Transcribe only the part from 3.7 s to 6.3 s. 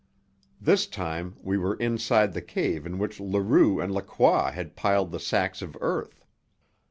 and Lacroix had piled the sacks of earth.